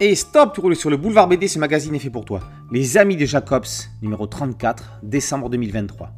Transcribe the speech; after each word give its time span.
Et 0.00 0.14
stop, 0.14 0.52
tu 0.54 0.60
roules 0.60 0.76
sur 0.76 0.90
le 0.90 0.96
boulevard 0.96 1.26
BD, 1.26 1.48
ce 1.48 1.58
magazine 1.58 1.92
est 1.92 1.98
fait 1.98 2.08
pour 2.08 2.24
toi. 2.24 2.38
Les 2.70 2.98
Amis 2.98 3.16
de 3.16 3.26
Jacobs, 3.26 3.66
numéro 4.00 4.28
34, 4.28 5.00
décembre 5.02 5.50
2023. 5.50 6.12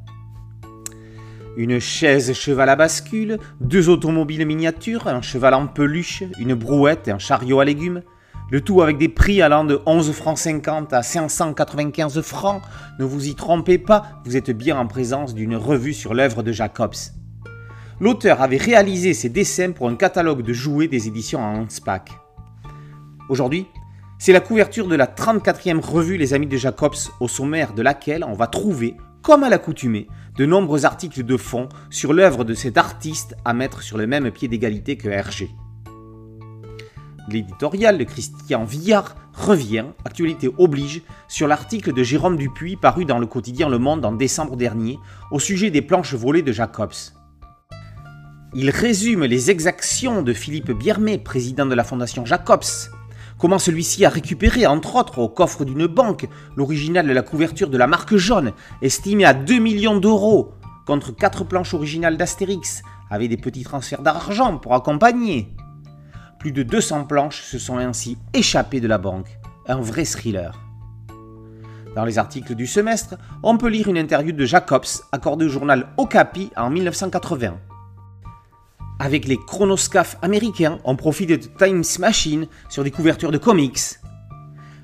Une 1.57 1.81
chaise 1.81 2.35
cheval 2.35 2.69
à 2.69 2.77
bascule, 2.77 3.39
deux 3.63 3.89
automobiles 3.89 4.45
miniatures, 4.45 5.09
un 5.09 5.23
cheval 5.23 5.55
en 5.55 5.67
peluche, 5.67 6.25
une 6.39 6.53
brouette 6.53 7.09
et 7.09 7.11
un 7.11 7.19
chariot 7.19 7.61
à 7.61 7.65
légumes. 7.65 8.03
Le 8.51 8.61
tout 8.61 8.83
avec 8.83 8.99
des 8.99 9.09
prix 9.09 9.41
allant 9.41 9.65
de 9.65 9.81
11 9.87 10.13
francs 10.13 10.37
50 10.37 10.93
à 10.93 11.03
595 11.03 12.21
francs. 12.21 12.61
Ne 12.99 13.07
vous 13.07 13.29
y 13.29 13.35
trompez 13.35 13.79
pas, 13.79 14.21
vous 14.27 14.37
êtes 14.37 14.51
bien 14.51 14.77
en 14.77 14.87
présence 14.87 15.35
d'une 15.35 15.57
revue 15.57 15.95
sur 15.95 16.13
l'œuvre 16.13 16.43
de 16.43 16.53
Jacobs. 16.53 16.97
L'auteur 17.99 18.43
avait 18.43 18.59
réalisé 18.59 19.15
ses 19.15 19.31
dessins 19.31 19.73
pour 19.73 19.89
un 19.89 19.97
catalogue 19.97 20.43
de 20.43 20.53
jouets 20.53 20.89
des 20.89 21.09
éditions 21.09 21.41
Hanspach. 21.41 22.20
Aujourd'hui, 23.31 23.69
c'est 24.19 24.33
la 24.33 24.41
couverture 24.41 24.89
de 24.89 24.97
la 24.97 25.07
34e 25.07 25.79
revue 25.79 26.17
Les 26.17 26.35
Amis 26.35 26.49
de 26.49 26.57
Jacobs, 26.57 26.97
au 27.21 27.29
sommaire 27.29 27.75
de 27.75 27.81
laquelle 27.81 28.25
on 28.25 28.33
va 28.33 28.49
trouver, 28.49 28.97
comme 29.23 29.45
à 29.45 29.49
l'accoutumée, 29.49 30.09
de 30.37 30.47
nombreux 30.47 30.85
articles 30.85 31.23
de 31.23 31.37
fond 31.37 31.69
sur 31.91 32.13
l'œuvre 32.13 32.43
de 32.43 32.55
cet 32.55 32.77
artiste 32.77 33.37
à 33.45 33.55
mettre 33.55 33.83
sur 33.83 33.99
le 33.99 34.09
même 34.09 34.33
pied 34.33 34.49
d'égalité 34.49 34.97
que 34.97 35.09
Hergé. 35.09 35.49
L'éditorial 37.29 37.99
de 37.99 38.03
Christian 38.03 38.65
Villard 38.65 39.15
revient, 39.33 39.85
actualité 40.05 40.51
oblige, 40.59 41.03
sur 41.29 41.47
l'article 41.47 41.93
de 41.93 42.03
Jérôme 42.03 42.37
Dupuis 42.37 42.75
paru 42.75 43.05
dans 43.05 43.21
le 43.21 43.27
quotidien 43.27 43.69
Le 43.69 43.79
Monde 43.79 44.05
en 44.05 44.13
décembre 44.13 44.57
dernier 44.57 44.99
au 45.31 45.39
sujet 45.39 45.71
des 45.71 45.83
planches 45.83 46.15
volées 46.15 46.43
de 46.43 46.51
Jacobs. 46.51 47.13
Il 48.55 48.71
résume 48.71 49.25
les 49.25 49.53
exactions 49.53 50.23
de 50.23 50.33
Philippe 50.33 50.73
Biermet, 50.73 51.19
président 51.19 51.67
de 51.67 51.77
la 51.77 51.85
Fondation 51.85 52.27
Jacobs, 52.27 52.91
Comment 53.41 53.59
celui-ci 53.59 54.05
a 54.05 54.11
récupéré, 54.11 54.67
entre 54.67 54.97
autres, 54.97 55.19
au 55.19 55.29
coffre 55.31 55.65
d'une 55.65 55.87
banque, 55.87 56.29
l'original 56.57 57.07
de 57.07 57.13
la 57.13 57.23
couverture 57.23 57.71
de 57.71 57.79
la 57.79 57.87
marque 57.87 58.15
jaune, 58.17 58.53
estimée 58.83 59.25
à 59.25 59.33
2 59.33 59.59
millions 59.59 59.99
d'euros, 59.99 60.53
contre 60.87 61.11
4 61.17 61.45
planches 61.45 61.73
originales 61.73 62.19
d'Astérix, 62.19 62.83
avec 63.09 63.31
des 63.31 63.39
petits 63.39 63.65
transferts 63.65 64.03
d'argent 64.03 64.59
pour 64.59 64.75
accompagner. 64.75 65.49
Plus 66.39 66.53
de 66.53 66.63
200 66.63 67.05
planches 67.05 67.41
se 67.41 67.59
sont 67.59 67.79
ainsi 67.79 68.19
échappées 68.35 68.81
de 68.81 68.89
la 68.89 68.99
banque. 68.99 69.39
Un 69.67 69.81
vrai 69.81 70.05
thriller. 70.05 70.61
Dans 71.97 72.05
les 72.05 72.19
articles 72.19 72.55
du 72.55 72.67
semestre, 72.67 73.17
on 73.43 73.57
peut 73.57 73.69
lire 73.69 73.89
une 73.89 73.97
interview 73.97 74.33
de 74.33 74.45
Jacobs 74.45 74.85
accordée 75.13 75.47
au 75.47 75.49
journal 75.49 75.89
Okapi 75.97 76.51
en 76.57 76.69
1980. 76.69 77.70
Avec 79.03 79.27
les 79.27 79.39
chronoscaphes 79.39 80.19
américains, 80.21 80.79
on 80.85 80.95
profite 80.95 81.31
de 81.31 81.37
Times 81.37 81.83
Machine 82.01 82.47
sur 82.69 82.85
des 82.85 82.91
couvertures 82.91 83.33
de 83.33 83.39
comics. 83.39 83.99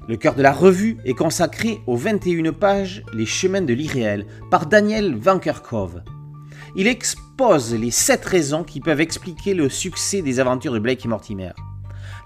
Le 0.08 0.16
cœur 0.16 0.34
de 0.34 0.40
la 0.40 0.52
revue 0.52 0.96
est 1.04 1.12
consacré 1.12 1.82
aux 1.86 1.96
21 1.96 2.54
pages 2.54 3.02
Les 3.12 3.26
chemins 3.26 3.60
de 3.60 3.74
l'irréel 3.74 4.26
par 4.50 4.64
Daniel 4.64 5.14
Vankerkov. 5.16 6.02
Il 6.76 6.86
expose 6.86 7.74
les 7.74 7.90
7 7.90 8.24
raisons 8.24 8.64
qui 8.64 8.80
peuvent 8.80 9.02
expliquer 9.02 9.52
le 9.52 9.68
succès 9.68 10.22
des 10.22 10.40
aventures 10.40 10.72
de 10.72 10.78
Blake 10.78 11.04
et 11.04 11.08
Mortimer. 11.08 11.50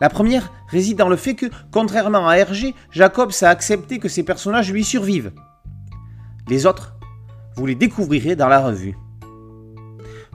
La 0.00 0.08
première 0.08 0.52
réside 0.68 0.98
dans 0.98 1.08
le 1.08 1.16
fait 1.16 1.34
que, 1.34 1.46
contrairement 1.72 2.28
à 2.28 2.36
Hergé, 2.36 2.76
Jacobs 2.92 3.32
a 3.42 3.48
accepté 3.48 3.98
que 3.98 4.08
ses 4.08 4.22
personnages 4.22 4.72
lui 4.72 4.84
survivent. 4.84 5.32
Les 6.48 6.66
autres, 6.66 6.94
vous 7.56 7.66
les 7.66 7.74
découvrirez 7.74 8.36
dans 8.36 8.48
la 8.48 8.60
revue. 8.60 8.94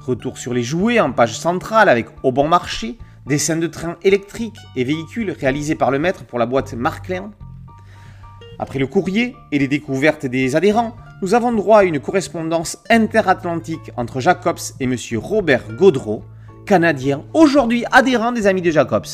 Retour 0.05 0.37
sur 0.37 0.53
les 0.53 0.61
jouets 0.61 0.99
en 0.99 1.11
page 1.11 1.35
centrale 1.35 1.89
avec 1.89 2.05
Au 2.21 2.31
bon 2.31 2.47
marché, 2.47 2.99
dessins 3.25 3.57
de 3.57 3.65
trains 3.65 3.97
électriques 4.03 4.59
et 4.75 4.83
véhicules 4.83 5.31
réalisés 5.31 5.73
par 5.73 5.89
le 5.89 5.97
maître 5.97 6.25
pour 6.25 6.37
la 6.37 6.45
boîte 6.45 6.75
Marklin. 6.75 7.31
Après 8.59 8.77
le 8.77 8.85
courrier 8.85 9.35
et 9.51 9.57
les 9.57 9.67
découvertes 9.67 10.27
des 10.27 10.55
adhérents, 10.55 10.95
nous 11.23 11.33
avons 11.33 11.51
droit 11.51 11.79
à 11.79 11.83
une 11.85 11.99
correspondance 11.99 12.77
interatlantique 12.91 13.91
entre 13.97 14.19
Jacobs 14.19 14.59
et 14.79 14.83
M. 14.83 14.95
Robert 15.15 15.73
Gaudreau, 15.75 16.23
canadien, 16.67 17.23
aujourd'hui 17.33 17.83
adhérent 17.91 18.31
des 18.31 18.45
Amis 18.45 18.61
de 18.61 18.69
Jacobs. 18.69 19.07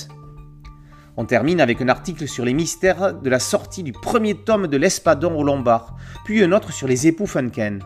On 1.16 1.24
termine 1.24 1.62
avec 1.62 1.82
un 1.82 1.88
article 1.88 2.28
sur 2.28 2.44
les 2.44 2.54
mystères 2.54 3.14
de 3.14 3.30
la 3.30 3.40
sortie 3.40 3.84
du 3.84 3.94
premier 3.94 4.36
tome 4.36 4.68
de 4.68 4.76
l'Espadon 4.76 5.38
au 5.38 5.44
Lombard, 5.46 5.96
puis 6.26 6.44
un 6.44 6.52
autre 6.52 6.74
sur 6.74 6.90
les 6.90 7.08
époux 7.08 7.28
Funken. 7.28 7.82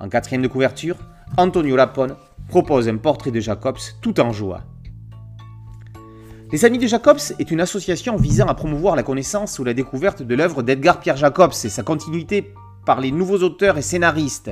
En 0.00 0.08
quatrième 0.08 0.40
de 0.40 0.48
couverture, 0.48 0.96
Antonio 1.36 1.76
Lapone 1.76 2.16
propose 2.48 2.88
un 2.88 2.96
portrait 2.96 3.30
de 3.30 3.38
Jacobs 3.38 3.78
tout 4.00 4.18
en 4.18 4.32
joie. 4.32 4.62
Les 6.50 6.64
Amis 6.64 6.78
de 6.78 6.86
Jacobs 6.86 7.20
est 7.38 7.50
une 7.50 7.60
association 7.60 8.16
visant 8.16 8.46
à 8.46 8.54
promouvoir 8.54 8.96
la 8.96 9.02
connaissance 9.02 9.58
ou 9.58 9.64
la 9.64 9.74
découverte 9.74 10.22
de 10.22 10.34
l'œuvre 10.34 10.62
d'Edgar 10.62 11.00
Pierre 11.00 11.18
Jacobs 11.18 11.52
et 11.64 11.68
sa 11.68 11.82
continuité 11.82 12.54
par 12.86 13.02
les 13.02 13.12
nouveaux 13.12 13.42
auteurs 13.42 13.76
et 13.76 13.82
scénaristes. 13.82 14.50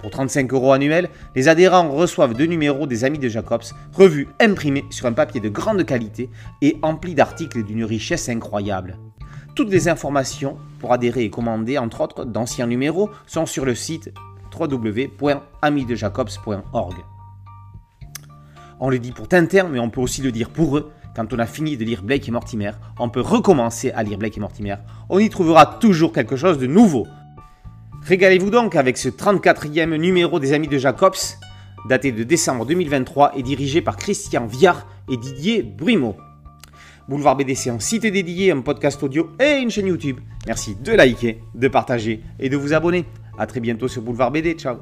Pour 0.00 0.10
35 0.10 0.52
euros 0.52 0.72
annuels, 0.72 1.10
les 1.34 1.48
adhérents 1.48 1.90
reçoivent 1.90 2.34
deux 2.34 2.46
numéros 2.46 2.86
des 2.86 3.04
Amis 3.04 3.18
de 3.18 3.28
Jacobs, 3.28 3.64
revus 3.92 4.28
imprimés 4.40 4.84
sur 4.90 5.06
un 5.06 5.12
papier 5.12 5.40
de 5.40 5.48
grande 5.48 5.84
qualité 5.84 6.30
et 6.62 6.78
emplis 6.82 7.16
d'articles 7.16 7.64
d'une 7.64 7.84
richesse 7.84 8.28
incroyable. 8.28 8.98
Toutes 9.56 9.70
les 9.70 9.88
informations 9.88 10.58
pour 10.78 10.92
adhérer 10.92 11.24
et 11.24 11.30
commander, 11.30 11.76
entre 11.76 12.02
autres, 12.02 12.24
d'anciens 12.24 12.68
numéros 12.68 13.10
sont 13.26 13.46
sur 13.46 13.64
le 13.64 13.74
site 13.74 14.12
www.amidejacobs.org. 14.58 16.94
On 18.80 18.90
le 18.90 18.98
dit 18.98 19.12
pour 19.12 19.28
Tintin, 19.28 19.68
mais 19.68 19.78
on 19.78 19.90
peut 19.90 20.00
aussi 20.00 20.22
le 20.22 20.32
dire 20.32 20.50
pour 20.50 20.76
eux. 20.76 20.90
Quand 21.14 21.32
on 21.32 21.38
a 21.38 21.46
fini 21.46 21.76
de 21.76 21.84
lire 21.84 22.02
Blake 22.02 22.28
et 22.28 22.32
Mortimer, 22.32 22.72
on 22.98 23.08
peut 23.08 23.20
recommencer 23.20 23.92
à 23.92 24.02
lire 24.02 24.18
Blake 24.18 24.36
et 24.36 24.40
Mortimer. 24.40 24.74
On 25.08 25.20
y 25.20 25.30
trouvera 25.30 25.66
toujours 25.66 26.12
quelque 26.12 26.34
chose 26.36 26.58
de 26.58 26.66
nouveau. 26.66 27.06
Régalez-vous 28.02 28.50
donc 28.50 28.74
avec 28.74 28.98
ce 28.98 29.08
34e 29.08 29.96
numéro 29.96 30.40
des 30.40 30.52
Amis 30.52 30.68
de 30.68 30.76
Jacobs, 30.76 31.14
daté 31.88 32.12
de 32.12 32.24
décembre 32.24 32.66
2023 32.66 33.32
et 33.36 33.42
dirigé 33.42 33.80
par 33.80 33.96
Christian 33.96 34.46
Viard 34.46 34.86
et 35.10 35.16
Didier 35.16 35.62
Brumeau. 35.62 36.16
Boulevard 37.08 37.36
BD, 37.36 37.54
c'est 37.54 37.70
un 37.70 37.80
site 37.80 38.02
dédié, 38.02 38.50
un 38.50 38.62
podcast 38.62 39.02
audio 39.02 39.30
et 39.38 39.58
une 39.58 39.70
chaîne 39.70 39.86
YouTube. 39.86 40.20
Merci 40.46 40.74
de 40.74 40.92
liker, 40.92 41.42
de 41.54 41.68
partager 41.68 42.22
et 42.40 42.48
de 42.48 42.56
vous 42.56 42.72
abonner. 42.72 43.04
A 43.38 43.46
très 43.46 43.60
bientôt 43.60 43.88
sur 43.88 44.02
Boulevard 44.02 44.30
BD. 44.30 44.54
Ciao 44.54 44.76